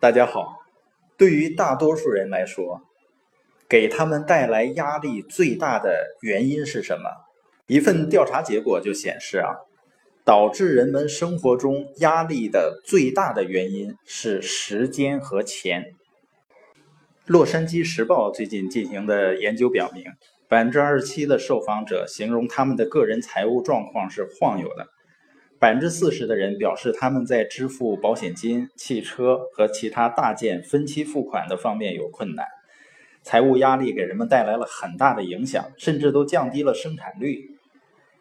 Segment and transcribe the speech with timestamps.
[0.00, 0.62] 大家好。
[1.18, 2.80] 对于大多数人来说，
[3.68, 7.10] 给他们带来压力最大的原因是什么？
[7.66, 9.56] 一份调查结果就显示啊，
[10.24, 15.92] 导致人们生活中压力的最大的原因是时间和钱。
[17.26, 20.04] 洛杉矶时报最近进行的研究表明，
[20.48, 24.88] 百分之二十七的受访者形容他们的个人财务状况是晃悠的。
[25.60, 32.46] 百分之四十的人表示，他们在支付保险金、汽车和其他大件分期付款的方面有困难。
[33.22, 37.58] 财务压力给人们带来了很大的影响，甚至都降低了生产率。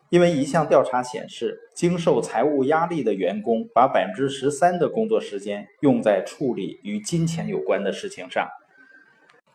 [0.10, 8.50] 因为一项调查显示，经受财务压力的员工把百分之十三的工作时间用在处理与金钱有关的事情上，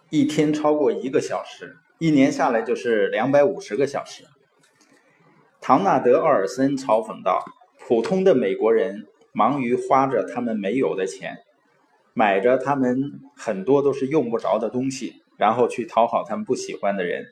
[0.08, 4.24] 一天超过一个小时，一年下来就是两百五十个小时。
[5.60, 7.44] 唐纳德·奥尔森嘲讽道。
[7.86, 11.44] 普通的美国人忙于花着他们没有的钱，
[12.14, 17.26] 买着他们很多都是用不着的东西，然后去讨好他们不喜欢的人。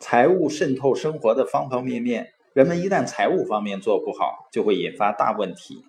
[0.00, 5.84] 财务渗透生活的方方面面，人们一旦财务方面做不好，就会引发大问题。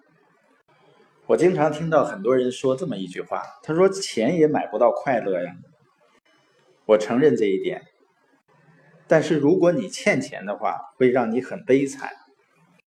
[1.26, 5.56] 我经常听到很多人说这么一句话，他说：“钱也买不到快乐呀。”
[6.86, 7.88] 我承认这一点，
[9.08, 12.12] 但是如果你欠钱的话，会让你很悲惨。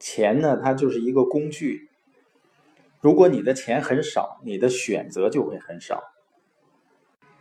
[0.03, 1.89] 钱呢，它就是一个工具。
[3.00, 6.03] 如果你的钱很少，你的选择就会很少。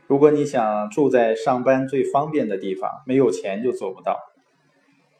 [0.05, 4.19] 如果你想住在上班最方便的地方，没有钱就做不到。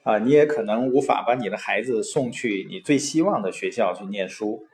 [0.03, 4.67] 啊，你也可能无法把你的孩子送去你最希望的学校去念书，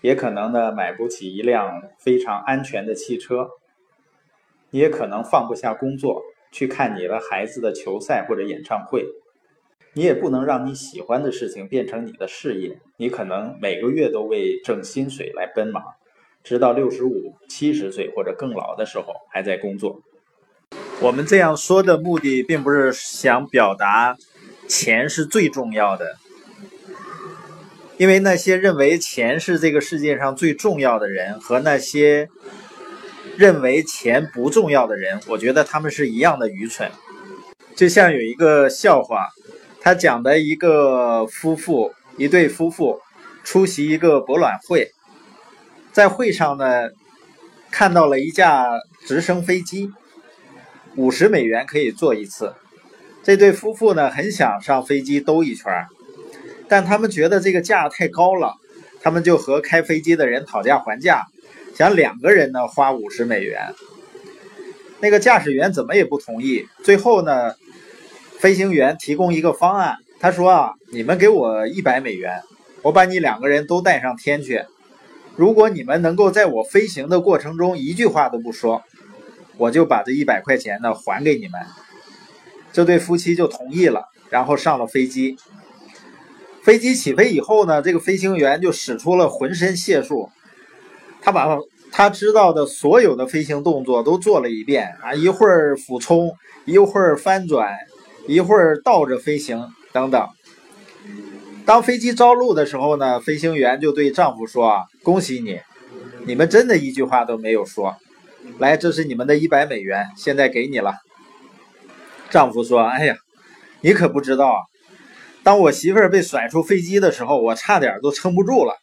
[0.00, 3.50] 也可能呢买不起一辆非常安全的汽车，
[4.70, 9.06] 你也可能放不下工作去看你的孩子的球赛或者演唱会。
[9.98, 12.78] 你也不能让你喜欢的事情变成你的事业。
[12.98, 15.82] 你可能每个月都为挣薪水来奔忙，
[16.44, 20.00] 直到六十五、七十岁或者更老的时候还在工作。
[21.00, 24.16] 我们这样说的目的，并不是想表达
[24.68, 26.14] 钱是最重要的，
[27.96, 32.28] 因为那些认为钱是这个世界上最重要的人，和那些
[33.36, 36.88] 认为钱不重要的人，我觉得他们是一样的愚蠢。
[37.74, 39.26] 就像有一个笑话。
[39.80, 43.00] 他讲的一个夫妇，一对夫妇
[43.44, 44.90] 出席一个博览会，
[45.92, 46.90] 在会上呢，
[47.70, 48.66] 看到了一架
[49.06, 49.90] 直升飞机，
[50.96, 52.54] 五十美元可以坐一次。
[53.22, 55.86] 这对夫妇呢，很想上飞机兜一圈，
[56.68, 58.54] 但他们觉得这个价太高了，
[59.00, 61.26] 他们就和开飞机的人讨价还价，
[61.74, 63.72] 想两个人呢花五十美元。
[65.00, 67.54] 那个驾驶员怎么也不同意，最后呢。
[68.38, 72.40] 飞行员提供一个方案，他说：“啊，你们给我一百美元，
[72.82, 74.64] 我把你两个人都带上天去。
[75.34, 78.84] 如果你们能够在我飞行的过程中一句话都不说，
[79.56, 81.60] 我就把这一百块钱呢还给你们。”
[82.72, 85.36] 这对夫妻就同意了，然后上了飞机。
[86.62, 90.30] 飞机起飞以后呢，这个飞行员就使出了浑身解数，
[91.20, 91.58] 他把
[91.90, 96.30] 他知道的所有的飞行动作都做了一遍啊，一会儿俯冲，
[96.66, 97.74] 一会儿翻转。
[98.28, 100.28] 一会儿倒着飞行等等。
[101.64, 105.58] 当飞机着陆的时候呢，飞行员就对丈夫说：“啊，恭喜你，
[106.26, 107.96] 你们真的一句话都没有说。
[108.58, 110.96] 来，这是你们的一百美元，现在给你了。”
[112.28, 113.16] 丈夫说：“哎呀，
[113.80, 114.66] 你可不知道，
[115.42, 118.74] 当我媳妇儿被甩出飞机的时候，我差点都撑不住了。”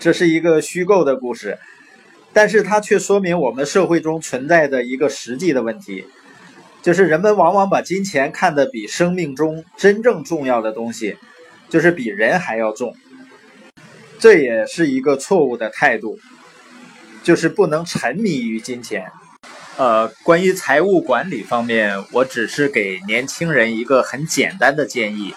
[0.00, 1.58] 这是一个虚构的故事，
[2.32, 6.06] 但是它却说明我们社会中存在的一个实际的问题。
[6.86, 11.16] 就是人们往往把金钱看得比生命中真正重要的东西，
[11.68, 12.94] 就是比人还要重，
[14.20, 16.20] 这也是一个错误的态度，
[17.24, 19.10] 就是不能沉迷于金钱。
[19.76, 25.34] 呃，关于财务管理方面，我只是给年轻人一个很简单的建议，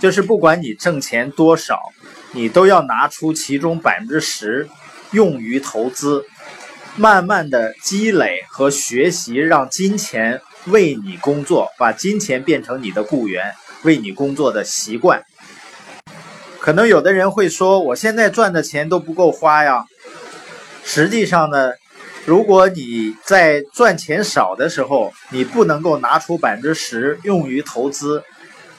[0.00, 1.78] 就是不管你挣钱多少，
[2.32, 4.66] 你都要拿出其中百分之十
[5.10, 6.24] 用于投资，
[6.98, 10.40] 慢慢的积累和学习，让金钱。
[10.66, 13.54] 为你工作，把金钱变成你的雇员，
[13.84, 15.24] 为你工作的习惯。
[16.58, 19.86] 可能有的人会说，我现在赚的钱都不够花呀。
[20.84, 21.72] 实际上呢，
[22.26, 28.20] 如果你在赚钱少的时候，你不能够拿出百分之十用于投资；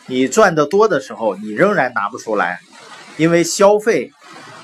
[0.05, 2.59] 你赚的多的时候，你仍然拿不出来，
[3.17, 4.11] 因为消费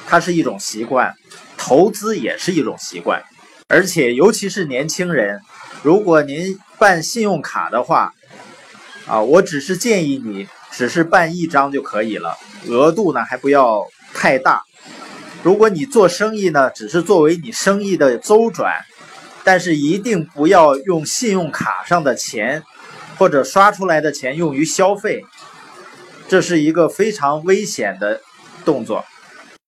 [0.06, 1.16] 它是一种习惯，
[1.58, 3.24] 投资也是一种习惯，
[3.68, 5.42] 而且尤其是年轻人。
[5.82, 8.14] 如果您办信用卡的话，
[9.08, 14.64] 啊，我只是建议你只是办一张就可以了，额度呢还不要太大，
[15.44, 18.84] 如果你做生意呢，只是作为你生意的周转，
[19.44, 22.64] 但是一定不要用信用卡上的钱
[23.18, 25.24] 或者刷出来的钱用于消费，
[26.28, 28.22] 这是一个非常危险的
[28.64, 29.06] 动作。